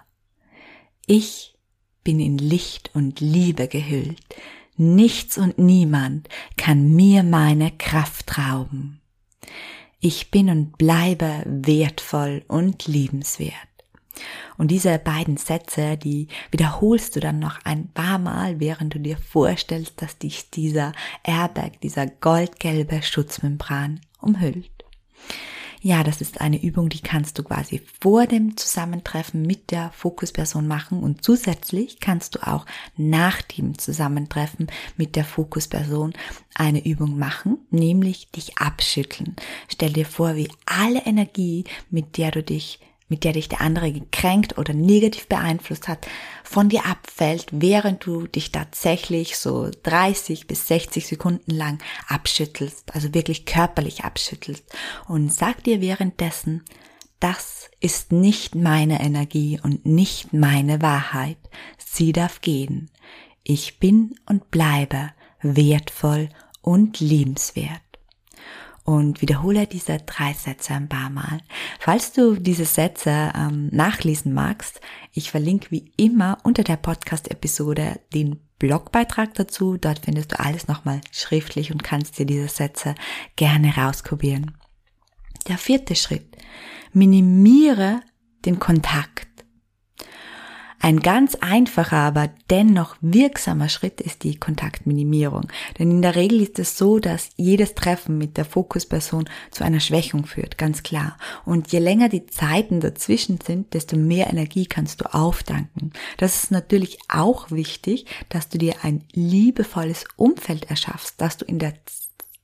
Ich 1.08 1.56
bin 2.04 2.20
in 2.20 2.38
Licht 2.38 2.92
und 2.94 3.20
Liebe 3.20 3.68
gehüllt. 3.68 4.22
Nichts 4.75 5.38
und 5.39 5.58
niemand 5.58 6.30
kann 6.58 6.96
mir 6.96 7.24
meine 7.24 7.72
Kraft 7.72 8.38
rauben. 8.38 9.01
Ich 10.00 10.30
bin 10.30 10.50
und 10.50 10.77
bleibe 10.77 11.44
wertvoll 11.46 12.46
und 12.48 12.86
liebenswert. 12.86 13.54
Und 14.58 14.70
diese 14.70 14.98
beiden 14.98 15.38
Sätze, 15.38 15.98
die 15.98 16.28
wiederholst 16.52 17.16
du 17.16 17.20
dann 17.20 17.40
noch 17.40 17.60
ein 17.64 17.90
paar 17.90 18.18
Mal, 18.18 18.60
während 18.60 18.96
du 18.96 19.00
dir 19.00 19.18
vorstellst, 19.18 20.02
dass 20.02 20.18
dich 20.18 20.50
dieser 20.50 20.94
Airbag, 21.24 21.80
dieser 21.82 22.08
goldgelbe 22.08 23.04
Schutzmembran 23.04 24.02
umhüllt. 24.20 24.72
Ja, 25.82 26.04
das 26.04 26.22
ist 26.22 26.42
eine 26.42 26.62
Übung, 26.62 26.90
die 26.90 27.02
kannst 27.02 27.38
du 27.38 27.44
quasi 27.44 27.82
vor 28.02 28.26
dem 28.26 28.58
Zusammentreffen 28.58 29.44
mit 29.44 29.70
der 29.70 29.92
Fokusperson 29.92 30.68
machen 30.68 31.04
und 31.04 31.24
zusätzlich 31.24 32.00
kannst 32.00 32.36
du 32.36 32.48
auch 32.48 32.66
nach 32.98 33.42
dem 33.44 33.78
Zusammentreffen 33.78 34.68
mit 34.98 35.16
der 35.16 35.24
Fokusperson 35.24 36.14
eine 36.56 36.84
Übung 36.84 37.20
machen, 37.20 37.60
nämlich 37.70 38.32
dich 38.32 38.58
abschütteln. 38.58 39.36
Stell 39.70 39.94
dir 39.94 40.06
vor, 40.06 40.36
wie 40.36 40.50
alle 40.66 41.06
Energie, 41.06 41.64
mit 41.92 42.18
der 42.18 42.32
du 42.32 42.42
dich 42.42 42.80
mit 43.10 43.24
der 43.24 43.34
dich 43.34 43.50
der 43.50 43.62
andere 43.62 43.92
gekränkt 43.92 44.58
oder 44.58 44.74
negativ 44.74 45.28
beeinflusst 45.28 45.88
hat, 45.88 46.08
von 46.44 46.70
dir 46.70 46.86
abfällt, 46.86 47.48
während 47.52 48.06
du 48.06 48.28
dich 48.28 48.52
tatsächlich 48.52 49.38
so 49.38 49.70
30 49.84 50.48
bis 50.48 50.68
60 50.68 51.08
Sekunden 51.08 51.52
lang 51.52 51.80
abschüttelst, 52.08 52.94
also 52.94 53.14
wirklich 53.14 53.46
körperlich 53.46 54.04
abschüttelst 54.04 54.64
und 55.08 55.34
sag 55.34 55.64
dir 55.64 55.82
währenddessen, 55.82 56.64
das 57.20 57.70
ist 57.80 58.12
nicht 58.12 58.54
meine 58.54 59.02
Energie 59.02 59.60
und 59.62 59.86
nicht 59.86 60.34
meine 60.34 60.82
Wahrheit. 60.82 61.38
Sie 61.78 62.12
darf 62.12 62.42
gehen. 62.42 62.92
Ich 63.44 63.80
bin 63.80 64.16
und 64.28 64.52
bleibe 64.52 65.12
wertvoll 65.42 66.30
und 66.62 67.00
liebenswert 67.00 67.82
und 68.88 69.22
wiederhole 69.22 69.67
diese 69.67 69.98
drei 69.98 70.32
Sätze 70.32 70.74
ein 70.74 70.88
paar 70.88 71.10
Mal. 71.10 71.41
Falls 71.77 72.13
du 72.13 72.36
diese 72.36 72.63
Sätze 72.63 73.34
ähm, 73.36 73.67
nachlesen 73.74 74.34
magst, 74.34 74.79
ich 75.12 75.29
verlinke 75.29 75.72
wie 75.72 75.91
immer 75.98 76.38
unter 76.44 76.63
der 76.63 76.77
Podcast-Episode 76.77 78.00
den 78.13 78.39
Blogbeitrag 78.60 79.34
dazu. 79.34 79.75
Dort 79.75 80.00
findest 80.06 80.32
du 80.32 80.39
alles 80.39 80.70
nochmal 80.70 81.01
schriftlich 81.12 81.74
und 81.74 81.84
kannst 81.84 82.17
dir 82.17 82.25
diese 82.25 82.48
Sätze 82.48 82.96
gerne 83.36 83.75
rauskopieren. 83.75 84.58
Der 85.50 85.58
vierte 85.58 85.96
Schritt. 85.98 86.38
Minimiere 86.94 88.00
den 88.46 88.58
Kontakt. 88.58 89.27
Ein 90.79 91.00
ganz 91.00 91.36
einfacher, 91.36 91.98
aber 91.98 92.29
dennoch 92.50 92.96
wirksamer 93.01 93.67
Schritt 93.67 94.00
ist 94.00 94.24
die 94.24 94.36
Kontaktminimierung. 94.36 95.48
Denn 95.79 95.89
in 95.89 96.01
der 96.01 96.15
Regel 96.15 96.41
ist 96.41 96.60
es 96.60 96.77
so, 96.77 97.00
dass 97.00 97.29
jedes 97.36 97.74
Treffen 97.74 98.17
mit 98.17 98.38
der 98.38 98.46
Fokusperson 98.46 99.27
zu 99.50 99.63
einer 99.63 99.79
Schwächung 99.79 100.25
führt, 100.25 100.57
ganz 100.57 100.84
klar. 100.84 101.17
Und 101.46 101.72
je 101.72 101.79
länger 101.79 102.10
die 102.10 102.27
Zeiten 102.27 102.79
dazwischen 102.79 103.39
sind, 103.41 103.74
desto 103.74 103.98
mehr 103.98 104.29
Energie 104.29 104.67
kannst 104.67 105.01
du 105.01 105.13
aufdanken. 105.13 105.93
Das 106.17 106.43
ist 106.43 106.51
natürlich 106.51 107.00
auch 107.10 107.50
wichtig, 107.50 108.05
dass 108.29 108.48
du 108.50 108.60
dir 108.60 108.75
ein 108.84 109.03
liebevolles 109.13 110.05
Umfeld 110.15 110.69
erschaffst, 110.69 111.19
dass 111.19 111.38
du 111.38 111.46
in 111.46 111.57
der 111.57 111.74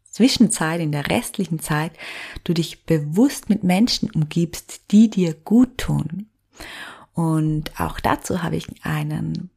Zwischenzeit, 0.10 0.80
in 0.80 0.92
der 0.92 1.10
restlichen 1.10 1.60
Zeit, 1.60 1.92
du 2.44 2.54
dich 2.54 2.86
bewusst 2.86 3.50
mit 3.50 3.64
Menschen 3.64 4.10
umgibst, 4.12 4.82
die 4.92 5.10
dir 5.10 5.34
gut 5.34 5.78
tun. 5.78 6.28
Und 7.14 7.80
auch 7.80 8.00
dazu 8.00 8.44
habe 8.44 8.56
ich 8.56 8.68
einen 8.84 9.50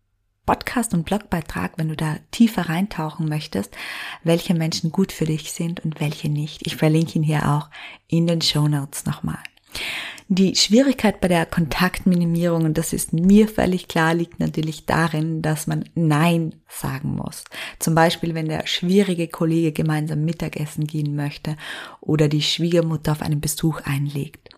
Podcast 0.45 0.95
und 0.95 1.05
Blogbeitrag, 1.05 1.73
wenn 1.77 1.89
du 1.89 1.97
da 1.97 2.17
tiefer 2.31 2.69
reintauchen 2.69 3.29
möchtest, 3.29 3.77
welche 4.23 4.55
Menschen 4.55 4.93
gut 4.93 5.11
für 5.11 5.25
dich 5.25 5.53
sind 5.53 5.85
und 5.85 6.01
welche 6.01 6.29
nicht. 6.29 6.67
Ich 6.67 6.77
verlinke 6.77 7.19
ihn 7.19 7.25
hier 7.25 7.51
auch 7.51 7.69
in 8.07 8.27
den 8.27 8.41
Show 8.41 8.69
Notes 8.69 9.07
nochmal. 9.07 9.43
Die 10.29 10.57
Schwierigkeit 10.57 11.21
bei 11.21 11.29
der 11.29 11.47
Kontaktminimierung, 11.47 12.65
und 12.65 12.77
das 12.77 12.93
ist 12.93 13.13
mir 13.13 13.47
völlig 13.47 13.87
klar, 13.87 14.13
liegt 14.13 14.41
natürlich 14.41 14.85
darin, 14.85 15.41
dass 15.41 15.69
man 15.69 15.85
Nein 15.95 16.57
sagen 16.69 17.15
muss. 17.15 17.45
Zum 17.79 17.95
Beispiel, 17.95 18.35
wenn 18.35 18.49
der 18.49 18.67
schwierige 18.67 19.29
Kollege 19.29 19.71
gemeinsam 19.71 20.25
Mittagessen 20.25 20.85
gehen 20.89 21.15
möchte 21.15 21.57
oder 22.01 22.27
die 22.27 22.43
Schwiegermutter 22.43 23.13
auf 23.13 23.23
einen 23.23 23.41
Besuch 23.41 23.83
einlegt. 23.83 24.49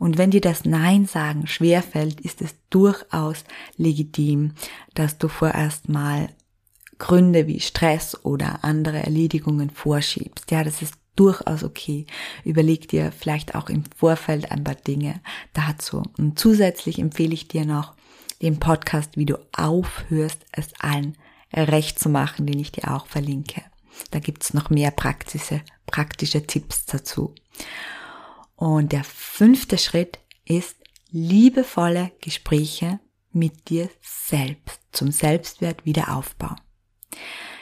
Und 0.00 0.18
wenn 0.18 0.32
dir 0.32 0.40
das 0.40 0.64
Nein 0.64 1.06
sagen 1.06 1.46
schwerfällt, 1.46 2.20
ist 2.20 2.42
es 2.42 2.56
durchaus 2.68 3.44
legitim, 3.76 4.54
dass 4.94 5.18
du 5.18 5.28
vorerst 5.28 5.88
mal 5.88 6.30
Gründe 6.98 7.46
wie 7.46 7.60
Stress 7.60 8.24
oder 8.24 8.64
andere 8.64 8.98
Erledigungen 8.98 9.70
vorschiebst. 9.70 10.50
Ja, 10.50 10.64
das 10.64 10.82
ist 10.82 10.94
durchaus 11.16 11.62
okay. 11.62 12.06
Überleg 12.44 12.88
dir 12.88 13.12
vielleicht 13.12 13.54
auch 13.54 13.68
im 13.68 13.84
Vorfeld 13.96 14.50
ein 14.50 14.64
paar 14.64 14.74
Dinge 14.74 15.20
dazu. 15.52 16.02
Und 16.18 16.38
zusätzlich 16.38 16.98
empfehle 16.98 17.34
ich 17.34 17.48
dir 17.48 17.64
noch 17.64 17.94
den 18.40 18.58
Podcast, 18.58 19.16
wie 19.16 19.26
du 19.26 19.38
aufhörst, 19.52 20.44
es 20.52 20.68
allen 20.80 21.16
recht 21.52 21.98
zu 21.98 22.08
machen, 22.08 22.46
den 22.46 22.58
ich 22.58 22.72
dir 22.72 22.90
auch 22.92 23.06
verlinke. 23.06 23.62
Da 24.10 24.18
gibt's 24.18 24.54
noch 24.54 24.70
mehr 24.70 24.90
praktische, 24.90 25.60
praktische 25.86 26.46
Tipps 26.46 26.86
dazu. 26.86 27.34
Und 28.56 28.92
der 28.92 29.04
fünfte 29.04 29.78
Schritt 29.78 30.18
ist 30.44 30.76
liebevolle 31.10 32.12
Gespräche 32.20 33.00
mit 33.32 33.68
dir 33.68 33.88
selbst 34.00 34.80
zum 34.92 35.10
Selbstwert 35.10 35.84
Wiederaufbau. 35.84 36.56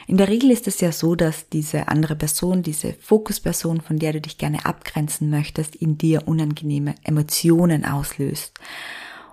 In 0.06 0.16
der 0.16 0.28
Regel 0.28 0.50
ist 0.50 0.66
es 0.66 0.80
ja 0.80 0.92
so, 0.92 1.14
dass 1.14 1.48
diese 1.48 1.88
andere 1.88 2.16
Person, 2.16 2.62
diese 2.62 2.94
Fokusperson, 2.94 3.80
von 3.80 3.98
der 3.98 4.12
du 4.14 4.20
dich 4.20 4.38
gerne 4.38 4.64
abgrenzen 4.64 5.30
möchtest, 5.30 5.76
in 5.76 5.98
dir 5.98 6.26
unangenehme 6.26 6.94
Emotionen 7.04 7.84
auslöst. 7.84 8.52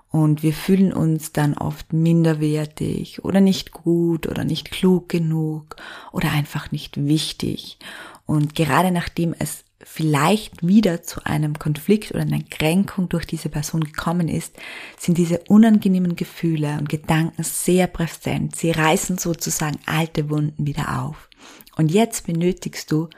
Und 0.09 0.41
wir 0.41 0.53
fühlen 0.53 0.93
uns 0.93 1.33
dann 1.33 1.53
oft 1.53 1.91
minderwertig 1.93 3.23
oder 3.25 3.41
nicht 3.41 3.71
gut 3.71 4.27
oder 4.27 4.45
nicht 4.45 4.71
klug 4.71 5.09
genug 5.09 5.75
oder 6.11 6.31
einfach 6.31 6.71
nicht 6.71 6.97
wichtig. 6.97 7.77
Und 8.25 8.55
gerade 8.55 8.91
nachdem 8.91 9.35
es 9.37 9.63
vielleicht 9.97 10.65
wieder 10.65 11.01
zu 11.01 11.25
einem 11.25 11.57
Konflikt 11.57 12.11
oder 12.11 12.21
einer 12.21 12.43
Kränkung 12.43 13.09
durch 13.09 13.25
diese 13.25 13.49
Person 13.49 13.83
gekommen 13.83 14.27
ist, 14.27 14.55
sind 14.95 15.17
diese 15.17 15.39
unangenehmen 15.47 16.15
Gefühle 16.15 16.77
und 16.77 16.87
Gedanken 16.87 17.41
sehr 17.41 17.87
präsent. 17.87 18.55
Sie 18.55 18.69
reißen 18.69 19.17
sozusagen 19.17 19.79
alte 19.87 20.29
Wunden 20.29 20.67
wieder 20.67 21.01
auf. 21.01 21.29
Und 21.77 21.91
jetzt 21.91 22.27
benötigst 22.27 22.91
du 22.91 23.09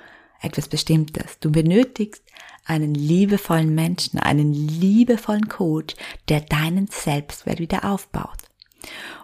etwas 0.42 0.70
Bestimmtes. 0.70 1.38
Du 1.42 1.52
benötigst 1.52 2.24
einen 2.64 2.94
liebevollen 2.94 3.76
Menschen, 3.76 4.18
einen 4.18 4.54
liebevollen 4.54 5.50
Coach, 5.50 5.98
der 6.30 6.40
deinen 6.40 6.88
Selbstwert 6.88 7.60
wieder 7.60 7.84
aufbaut. 7.84 8.38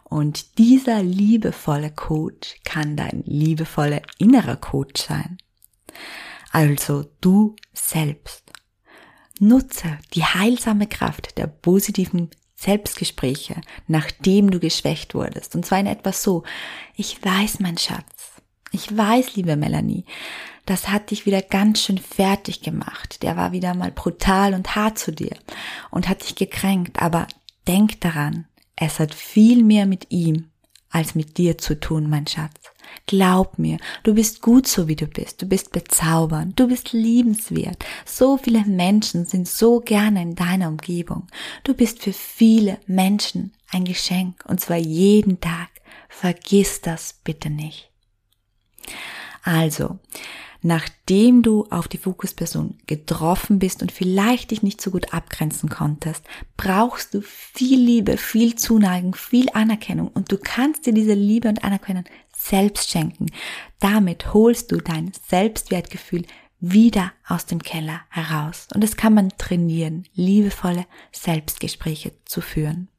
Und 0.03 0.57
dieser 0.57 1.01
liebevolle 1.01 1.91
Coach 1.91 2.57
kann 2.65 2.97
dein 2.97 3.23
liebevoller 3.25 4.01
innerer 4.17 4.57
Coach 4.57 5.01
sein 5.01 5.37
also 6.55 7.03
du 7.19 7.57
selbst. 7.73 8.53
Nutze 9.41 9.97
die 10.13 10.23
heilsame 10.23 10.87
Kraft 10.87 11.37
der 11.37 11.47
positiven 11.47 12.29
Selbstgespräche, 12.55 13.59
nachdem 13.87 14.49
du 14.49 14.61
geschwächt 14.61 15.15
wurdest. 15.15 15.53
Und 15.55 15.65
zwar 15.65 15.81
in 15.81 15.85
etwas 15.85 16.23
so, 16.23 16.43
ich 16.95 17.21
weiß, 17.21 17.59
mein 17.59 17.77
Schatz, 17.77 18.41
ich 18.71 18.95
weiß, 18.95 19.35
liebe 19.35 19.57
Melanie, 19.57 20.05
das 20.65 20.87
hat 20.87 21.11
dich 21.11 21.25
wieder 21.25 21.41
ganz 21.41 21.81
schön 21.81 21.97
fertig 21.97 22.61
gemacht. 22.61 23.21
Der 23.21 23.35
war 23.35 23.51
wieder 23.51 23.73
mal 23.73 23.91
brutal 23.91 24.53
und 24.53 24.77
hart 24.77 24.97
zu 24.97 25.11
dir 25.11 25.35
und 25.91 26.07
hat 26.07 26.23
dich 26.23 26.35
gekränkt. 26.35 27.01
Aber 27.01 27.27
denk 27.67 27.99
daran, 27.99 28.47
es 28.77 28.99
hat 28.99 29.13
viel 29.13 29.61
mehr 29.61 29.85
mit 29.85 30.07
ihm 30.09 30.51
als 30.89 31.15
mit 31.15 31.37
dir 31.37 31.57
zu 31.57 31.77
tun, 31.77 32.09
mein 32.09 32.27
Schatz. 32.27 32.71
Glaub 33.07 33.59
mir, 33.59 33.77
du 34.03 34.15
bist 34.15 34.41
gut 34.41 34.67
so 34.67 34.87
wie 34.87 34.95
du 34.95 35.07
bist, 35.07 35.41
du 35.41 35.45
bist 35.45 35.71
bezaubernd, 35.71 36.59
du 36.59 36.67
bist 36.67 36.93
liebenswert. 36.93 37.85
So 38.05 38.37
viele 38.37 38.65
Menschen 38.65 39.25
sind 39.25 39.47
so 39.47 39.79
gerne 39.79 40.21
in 40.21 40.35
deiner 40.35 40.69
Umgebung. 40.69 41.27
Du 41.63 41.73
bist 41.73 42.01
für 42.01 42.13
viele 42.13 42.79
Menschen 42.87 43.53
ein 43.71 43.85
Geschenk 43.85 44.43
und 44.47 44.59
zwar 44.59 44.77
jeden 44.77 45.39
Tag. 45.39 45.69
Vergiss 46.09 46.81
das 46.81 47.19
bitte 47.23 47.49
nicht. 47.49 47.89
Also, 49.43 49.99
nachdem 50.61 51.43
du 51.43 51.67
auf 51.69 51.87
die 51.87 51.99
Fokusperson 51.99 52.79
getroffen 52.87 53.59
bist 53.59 53.83
und 53.83 53.91
vielleicht 53.91 54.49
dich 54.49 54.63
nicht 54.63 54.81
so 54.81 54.89
gut 54.89 55.13
abgrenzen 55.13 55.69
konntest, 55.69 56.23
brauchst 56.57 57.13
du 57.13 57.21
viel 57.21 57.79
Liebe, 57.79 58.17
viel 58.17 58.55
Zuneigung, 58.55 59.13
viel 59.13 59.47
Anerkennung 59.53 60.07
und 60.07 60.31
du 60.31 60.37
kannst 60.37 60.87
dir 60.87 60.93
diese 60.93 61.13
Liebe 61.13 61.49
und 61.49 61.63
Anerkennung 61.63 62.05
selbst 62.45 62.89
schenken. 62.89 63.27
Damit 63.79 64.33
holst 64.33 64.71
du 64.71 64.77
dein 64.77 65.11
Selbstwertgefühl 65.27 66.25
wieder 66.59 67.11
aus 67.27 67.45
dem 67.45 67.61
Keller 67.61 68.01
heraus. 68.09 68.67
Und 68.73 68.83
das 68.83 68.97
kann 68.97 69.13
man 69.13 69.29
trainieren, 69.37 70.07
liebevolle 70.13 70.85
Selbstgespräche 71.11 72.13
zu 72.25 72.41
führen. 72.41 72.89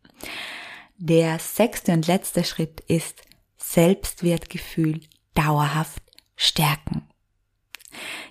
Der 0.98 1.38
sechste 1.38 1.92
und 1.92 2.06
letzte 2.06 2.44
Schritt 2.44 2.80
ist 2.88 3.22
Selbstwertgefühl 3.56 5.00
dauerhaft 5.34 6.02
stärken. 6.36 7.02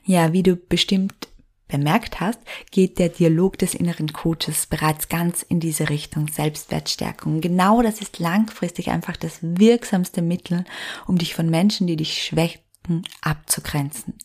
Ja, 0.03 0.33
wie 0.33 0.43
du 0.43 0.55
bestimmt 0.55 1.27
bemerkt 1.67 2.19
hast, 2.19 2.39
geht 2.71 2.99
der 2.99 3.09
Dialog 3.09 3.57
des 3.57 3.73
inneren 3.73 4.13
Coaches 4.13 4.67
bereits 4.67 5.09
ganz 5.09 5.41
in 5.41 5.59
diese 5.59 5.89
Richtung 5.89 6.27
Selbstwertstärkung. 6.27 7.41
Genau 7.41 7.81
das 7.81 8.01
ist 8.01 8.19
langfristig 8.19 8.89
einfach 8.89 9.17
das 9.17 9.39
wirksamste 9.41 10.21
Mittel, 10.21 10.65
um 11.07 11.17
dich 11.17 11.33
von 11.33 11.49
Menschen, 11.49 11.87
die 11.87 11.95
dich 11.95 12.23
schwächen, 12.23 13.03
abzugrenzen. 13.21 14.17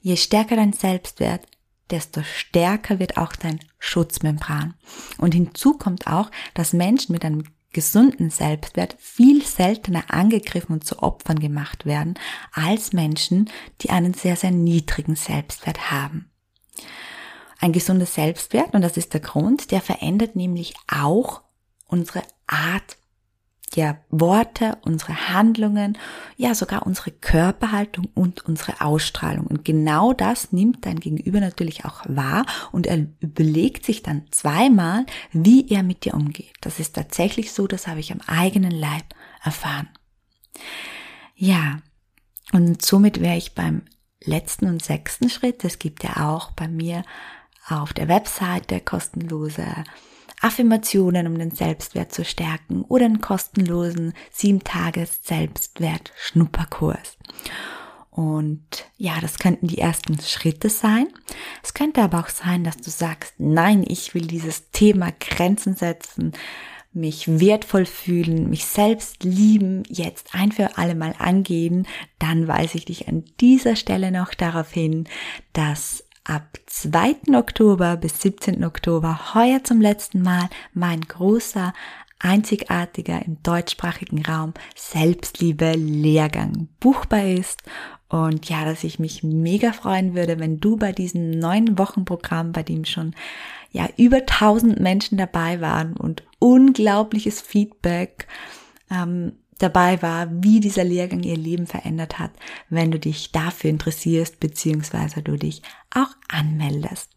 Je 0.00 0.16
stärker 0.16 0.56
dein 0.56 0.72
Selbstwert, 0.72 1.46
desto 1.90 2.22
stärker 2.22 2.98
wird 2.98 3.16
auch 3.16 3.34
dein 3.34 3.60
Schutzmembran. 3.78 4.74
Und 5.18 5.34
hinzu 5.34 5.74
kommt 5.74 6.06
auch, 6.06 6.30
dass 6.54 6.72
Menschen 6.72 7.12
mit 7.12 7.24
einem 7.24 7.44
gesunden 7.72 8.30
Selbstwert 8.30 8.96
viel 8.98 9.44
seltener 9.44 10.04
angegriffen 10.08 10.72
und 10.72 10.84
zu 10.84 11.02
Opfern 11.02 11.38
gemacht 11.38 11.84
werden 11.86 12.14
als 12.52 12.92
Menschen, 12.92 13.50
die 13.82 13.90
einen 13.90 14.14
sehr, 14.14 14.36
sehr 14.36 14.50
niedrigen 14.50 15.16
Selbstwert 15.16 15.90
haben. 15.90 16.30
Ein 17.58 17.72
gesunder 17.72 18.06
Selbstwert, 18.06 18.74
und 18.74 18.82
das 18.82 18.96
ist 18.96 19.14
der 19.14 19.20
Grund, 19.20 19.70
der 19.70 19.80
verändert 19.80 20.36
nämlich 20.36 20.74
auch 20.86 21.42
unsere 21.86 22.22
Art 22.46 22.96
ja, 23.74 23.98
Worte, 24.10 24.78
unsere 24.82 25.28
Handlungen, 25.28 25.98
ja 26.36 26.54
sogar 26.54 26.86
unsere 26.86 27.10
Körperhaltung 27.10 28.08
und 28.14 28.44
unsere 28.44 28.80
Ausstrahlung. 28.80 29.46
Und 29.46 29.64
genau 29.64 30.12
das 30.12 30.52
nimmt 30.52 30.86
dein 30.86 31.00
Gegenüber 31.00 31.40
natürlich 31.40 31.84
auch 31.84 32.02
wahr 32.08 32.46
und 32.72 32.86
er 32.86 33.06
überlegt 33.20 33.84
sich 33.84 34.02
dann 34.02 34.24
zweimal, 34.30 35.04
wie 35.32 35.68
er 35.68 35.82
mit 35.82 36.04
dir 36.04 36.14
umgeht. 36.14 36.54
Das 36.60 36.80
ist 36.80 36.94
tatsächlich 36.94 37.52
so, 37.52 37.66
das 37.66 37.86
habe 37.86 38.00
ich 38.00 38.12
am 38.12 38.20
eigenen 38.26 38.72
Leib 38.72 39.04
erfahren. 39.42 39.88
Ja, 41.34 41.78
und 42.52 42.82
somit 42.82 43.20
wäre 43.20 43.36
ich 43.36 43.54
beim 43.54 43.82
letzten 44.24 44.66
und 44.66 44.82
sechsten 44.82 45.30
Schritt. 45.30 45.64
Es 45.64 45.78
gibt 45.78 46.02
ja 46.02 46.28
auch 46.28 46.50
bei 46.52 46.66
mir 46.66 47.02
auf 47.70 47.92
der 47.92 48.08
Webseite 48.08 48.80
kostenlose 48.80 49.66
Affirmationen, 50.40 51.26
um 51.26 51.36
den 51.38 51.50
Selbstwert 51.50 52.12
zu 52.12 52.24
stärken 52.24 52.82
oder 52.82 53.06
einen 53.06 53.20
kostenlosen 53.20 54.14
7-Tages-Selbstwert-Schnupperkurs. 54.36 57.18
Und 58.10 58.86
ja, 58.96 59.20
das 59.20 59.38
könnten 59.38 59.66
die 59.68 59.78
ersten 59.78 60.20
Schritte 60.20 60.70
sein. 60.70 61.06
Es 61.62 61.74
könnte 61.74 62.02
aber 62.02 62.20
auch 62.20 62.28
sein, 62.28 62.64
dass 62.64 62.76
du 62.76 62.90
sagst, 62.90 63.34
nein, 63.38 63.84
ich 63.86 64.14
will 64.14 64.26
dieses 64.26 64.70
Thema 64.70 65.12
Grenzen 65.20 65.76
setzen, 65.76 66.32
mich 66.92 67.28
wertvoll 67.28 67.86
fühlen, 67.86 68.50
mich 68.50 68.64
selbst 68.64 69.22
lieben, 69.22 69.84
jetzt 69.88 70.34
ein 70.34 70.52
für 70.52 70.78
alle 70.78 70.94
Mal 70.94 71.14
angehen, 71.18 71.86
dann 72.18 72.48
weise 72.48 72.78
ich 72.78 72.86
dich 72.86 73.08
an 73.08 73.24
dieser 73.40 73.76
Stelle 73.76 74.10
noch 74.10 74.34
darauf 74.34 74.72
hin, 74.72 75.06
dass 75.52 76.04
ab 76.28 76.58
2. 76.66 77.34
Oktober 77.34 77.96
bis 77.96 78.20
17. 78.20 78.62
Oktober 78.64 79.34
heuer 79.34 79.64
zum 79.64 79.80
letzten 79.80 80.22
Mal 80.22 80.48
mein 80.74 81.00
großer, 81.00 81.72
einzigartiger 82.20 83.24
im 83.24 83.42
deutschsprachigen 83.42 84.24
Raum 84.24 84.52
Selbstliebe 84.74 85.72
Lehrgang 85.72 86.68
buchbar 86.80 87.24
ist 87.24 87.62
und 88.08 88.48
ja, 88.48 88.64
dass 88.64 88.84
ich 88.84 88.98
mich 88.98 89.22
mega 89.22 89.72
freuen 89.72 90.14
würde, 90.14 90.38
wenn 90.38 90.60
du 90.60 90.76
bei 90.76 90.92
diesem 90.92 91.30
neuen 91.30 91.78
Wochenprogramm, 91.78 92.52
bei 92.52 92.62
dem 92.62 92.84
schon 92.84 93.14
ja 93.70 93.88
über 93.96 94.18
1000 94.18 94.80
Menschen 94.80 95.18
dabei 95.18 95.60
waren 95.60 95.96
und 95.96 96.24
unglaubliches 96.38 97.40
Feedback 97.40 98.26
ähm, 98.90 99.32
dabei 99.58 100.00
war, 100.02 100.28
wie 100.30 100.60
dieser 100.60 100.84
Lehrgang 100.84 101.22
ihr 101.22 101.36
Leben 101.36 101.66
verändert 101.66 102.18
hat, 102.18 102.30
wenn 102.68 102.90
du 102.90 102.98
dich 102.98 103.32
dafür 103.32 103.70
interessierst, 103.70 104.40
beziehungsweise 104.40 105.22
du 105.22 105.36
dich 105.36 105.62
auch 105.94 106.10
anmeldest. 106.28 107.10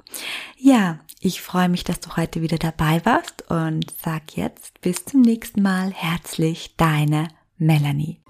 Ja, 0.57 0.99
ich 1.19 1.41
freue 1.41 1.69
mich, 1.69 1.83
dass 1.83 1.99
du 1.99 2.15
heute 2.17 2.41
wieder 2.41 2.57
dabei 2.57 3.01
warst 3.05 3.49
und 3.49 3.93
sag 4.03 4.35
jetzt 4.35 4.81
bis 4.81 5.05
zum 5.05 5.21
nächsten 5.21 5.61
Mal 5.61 5.91
herzlich 5.91 6.75
deine 6.77 7.29
Melanie. 7.57 8.21